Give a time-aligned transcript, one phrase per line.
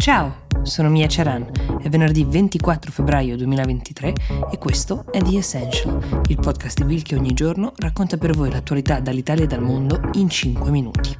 [0.00, 4.14] Ciao, sono Mia Ceran, è venerdì 24 febbraio 2023
[4.50, 8.50] e questo è The Essential, il podcast di Will che ogni giorno racconta per voi
[8.50, 11.18] l'attualità dall'Italia e dal mondo in 5 minuti.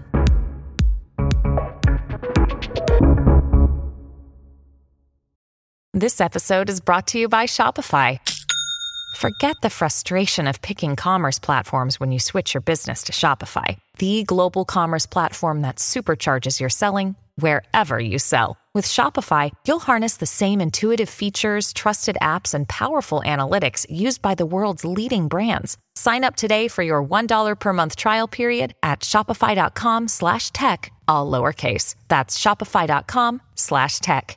[5.93, 8.19] This episode is brought to you by Shopify.
[9.19, 14.23] Forget the frustration of picking commerce platforms when you switch your business to Shopify, the
[14.25, 18.57] global commerce platform that supercharges your selling wherever you sell.
[18.73, 24.37] With Shopify, you'll harness the same intuitive features, trusted apps, and powerful analytics used by
[24.37, 25.77] the world's leading brands.
[25.97, 31.29] Sign up today for your $1 per month trial period at shopify.com slash tech, all
[31.29, 31.97] lowercase.
[32.07, 34.37] That's shopify.com slash tech.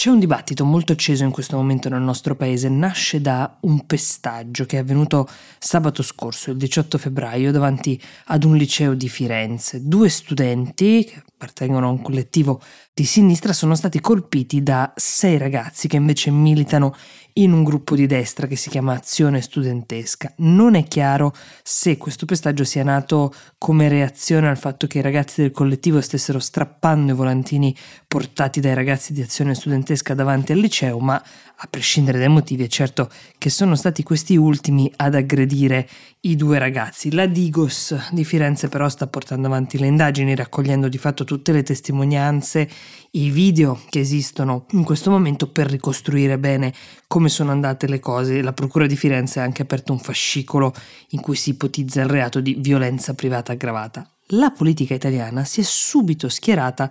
[0.00, 4.64] C'è un dibattito molto acceso in questo momento nel nostro paese, nasce da un pestaggio
[4.64, 5.28] che è avvenuto
[5.58, 9.86] sabato scorso, il 18 febbraio, davanti ad un liceo di Firenze.
[9.86, 12.60] Due studenti, che appartengono a un collettivo
[12.92, 16.94] di sinistra, sono stati colpiti da sei ragazzi che invece militano
[17.34, 20.32] in un gruppo di destra che si chiama Azione Studentesca.
[20.38, 21.32] Non è chiaro
[21.62, 26.38] se questo pestaggio sia nato come reazione al fatto che i ragazzi del collettivo stessero
[26.38, 27.74] strappando i volantini
[28.06, 31.22] portati dai ragazzi di Azione Studentesca davanti al liceo, ma
[31.62, 35.88] a prescindere dai motivi è certo che sono stati questi ultimi ad aggredire
[36.22, 37.12] i due ragazzi.
[37.12, 41.62] La Digos di Firenze però sta portando avanti le indagini raccogliendo di fatto tutte le
[41.62, 42.68] testimonianze,
[43.12, 46.72] i video che esistono in questo momento per ricostruire bene
[47.06, 48.42] come sono andate le cose.
[48.42, 50.74] La Procura di Firenze ha anche aperto un fascicolo
[51.10, 54.10] in cui si ipotizza il reato di violenza privata aggravata.
[54.32, 56.90] La politica italiana si è subito schierata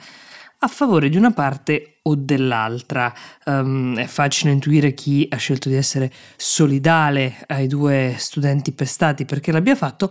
[0.59, 3.13] a favore di una parte o dell'altra.
[3.43, 9.51] Um, è facile intuire chi ha scelto di essere solidale ai due studenti pestati perché
[9.51, 10.09] l'abbia fatto,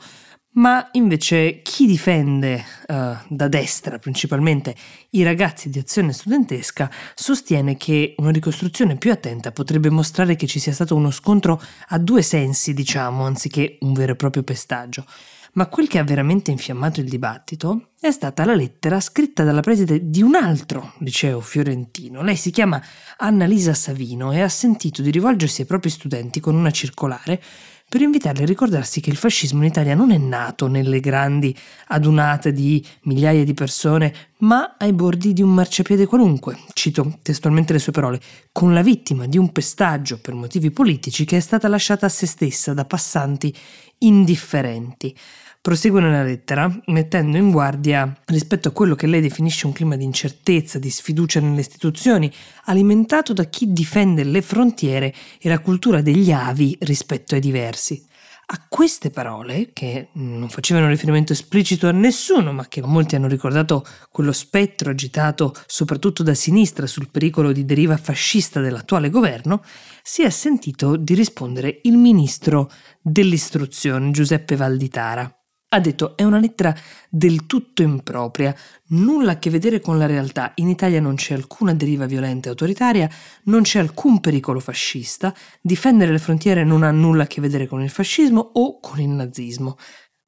[0.59, 4.75] ma invece chi difende uh, da destra principalmente
[5.11, 10.59] i ragazzi di azione studentesca sostiene che una ricostruzione più attenta potrebbe mostrare che ci
[10.59, 15.05] sia stato uno scontro a due sensi, diciamo, anziché un vero e proprio pestaggio.
[15.53, 20.11] Ma quel che ha veramente infiammato il dibattito è stata la lettera scritta dalla preside
[20.11, 22.23] di un altro liceo fiorentino.
[22.23, 22.81] Lei si chiama
[23.17, 27.43] Annalisa Savino e ha sentito di rivolgersi ai propri studenti con una circolare
[27.89, 31.57] per invitarli a ricordarsi che il fascismo in Italia non è nato nelle grandi
[31.87, 37.79] adunate di migliaia di persone, ma ai bordi di un marciapiede qualunque, cito testualmente le
[37.79, 38.21] sue parole,
[38.53, 42.27] con la vittima di un pestaggio per motivi politici che è stata lasciata a se
[42.27, 43.57] stessa da passanti
[43.99, 45.17] indifferenti.
[45.61, 50.05] Prosegue nella lettera mettendo in guardia rispetto a quello che lei definisce un clima di
[50.05, 52.33] incertezza, di sfiducia nelle istituzioni,
[52.65, 58.08] alimentato da chi difende le frontiere e la cultura degli avi rispetto ai diversi.
[58.51, 63.85] A queste parole, che non facevano riferimento esplicito a nessuno, ma che molti hanno ricordato
[64.11, 69.63] quello spettro agitato soprattutto da sinistra sul pericolo di deriva fascista dell'attuale governo,
[70.03, 72.71] si è sentito di rispondere il ministro
[73.03, 75.38] dell'istruzione Giuseppe Valditara.
[75.71, 76.75] Ha detto è una lettera
[77.11, 78.55] del tutto impropria,
[78.89, 80.53] nulla a che vedere con la realtà.
[80.57, 83.07] In Italia non c'è alcuna deriva violenta e autoritaria,
[83.45, 87.83] non c'è alcun pericolo fascista, difendere le frontiere non ha nulla a che vedere con
[87.83, 89.77] il fascismo o con il nazismo.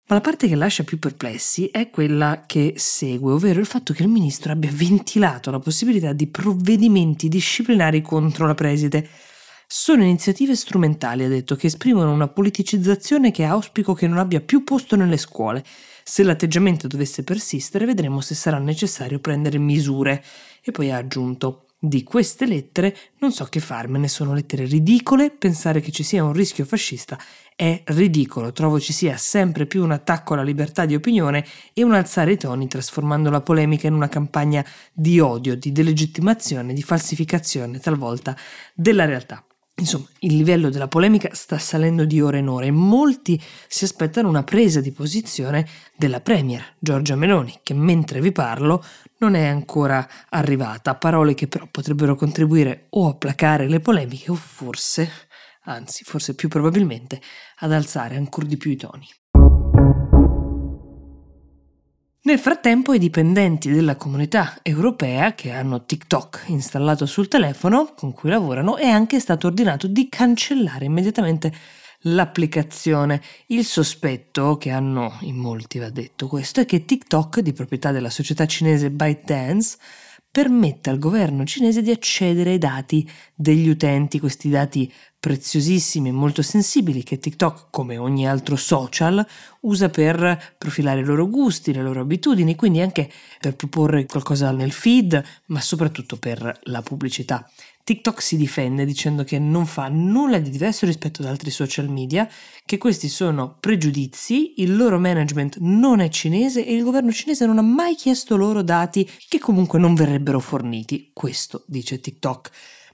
[0.08, 4.02] Ma la parte che lascia più perplessi è quella che segue, ovvero il fatto che
[4.02, 9.08] il ministro abbia ventilato la possibilità di provvedimenti disciplinari contro la preside
[9.72, 14.64] sono iniziative strumentali, ha detto, che esprimono una politicizzazione che auspico che non abbia più
[14.64, 15.62] posto nelle scuole.
[16.02, 20.24] Se l'atteggiamento dovesse persistere, vedremo se sarà necessario prendere misure.
[20.60, 25.30] E poi ha aggiunto: Di queste lettere non so che farmene, sono lettere ridicole.
[25.30, 27.16] Pensare che ci sia un rischio fascista
[27.54, 28.50] è ridicolo.
[28.50, 32.36] Trovo ci sia sempre più un attacco alla libertà di opinione e un alzare i
[32.36, 38.36] toni, trasformando la polemica in una campagna di odio, di delegittimazione, di falsificazione talvolta
[38.74, 39.44] della realtà.
[39.80, 44.28] Insomma, il livello della polemica sta salendo di ora in ora e molti si aspettano
[44.28, 48.84] una presa di posizione della Premier Giorgia Meloni, che mentre vi parlo
[49.18, 50.96] non è ancora arrivata.
[50.96, 55.10] Parole che però potrebbero contribuire o a placare le polemiche o forse,
[55.62, 57.18] anzi forse più probabilmente,
[57.60, 59.08] ad alzare ancora di più i toni.
[62.22, 68.28] Nel frattempo i dipendenti della comunità europea che hanno TikTok installato sul telefono con cui
[68.28, 71.50] lavorano è anche stato ordinato di cancellare immediatamente
[72.00, 73.22] l'applicazione.
[73.46, 78.10] Il sospetto che hanno in molti va detto questo è che TikTok, di proprietà della
[78.10, 79.78] società cinese ByteDance,
[80.30, 86.40] permette al governo cinese di accedere ai dati degli utenti, questi dati preziosissimi e molto
[86.40, 89.24] sensibili che TikTok, come ogni altro social,
[89.60, 94.72] usa per profilare i loro gusti, le loro abitudini, quindi anche per proporre qualcosa nel
[94.72, 97.46] feed, ma soprattutto per la pubblicità.
[97.84, 102.28] TikTok si difende dicendo che non fa nulla di diverso rispetto ad altri social media,
[102.64, 107.58] che questi sono pregiudizi, il loro management non è cinese e il governo cinese non
[107.58, 111.10] ha mai chiesto loro dati che comunque non verrebbero forniti.
[111.12, 112.50] Questo dice TikTok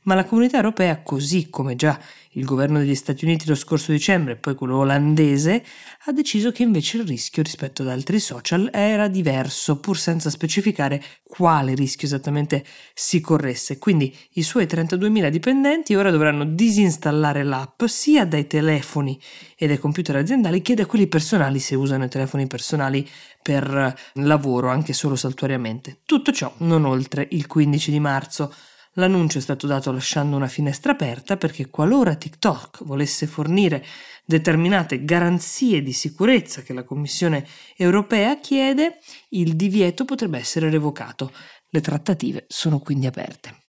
[0.06, 1.98] ma la comunità europea, così come già
[2.36, 5.64] il governo degli Stati Uniti lo scorso dicembre e poi quello olandese,
[6.04, 11.02] ha deciso che invece il rischio rispetto ad altri social era diverso, pur senza specificare
[11.24, 12.64] quale rischio esattamente
[12.94, 13.78] si corresse.
[13.78, 19.18] Quindi i suoi 32.000 dipendenti ora dovranno disinstallare l'app sia dai telefoni
[19.56, 23.08] e dai computer aziendali che da quelli personali se usano i telefoni personali
[23.42, 26.00] per lavoro anche solo saltuariamente.
[26.04, 28.54] Tutto ciò non oltre il 15 di marzo.
[28.98, 33.84] L'annuncio è stato dato lasciando una finestra aperta perché qualora TikTok volesse fornire
[34.24, 37.46] determinate garanzie di sicurezza che la Commissione
[37.76, 38.98] europea chiede,
[39.30, 41.30] il divieto potrebbe essere revocato.
[41.68, 43.65] Le trattative sono quindi aperte.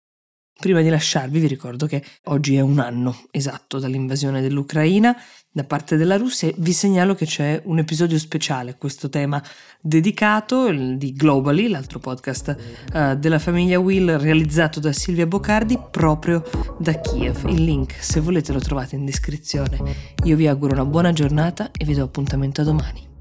[0.58, 5.16] Prima di lasciarvi vi ricordo che oggi è un anno esatto dall'invasione dell'Ucraina
[5.50, 9.42] da parte della Russia e vi segnalo che c'è un episodio speciale a questo tema
[9.80, 12.56] dedicato di Globally, l'altro podcast
[12.94, 16.42] uh, della famiglia Will realizzato da Silvia Boccardi proprio
[16.78, 17.44] da Kiev.
[17.48, 19.78] Il link se volete lo trovate in descrizione.
[20.24, 23.11] Io vi auguro una buona giornata e vi do appuntamento a domani.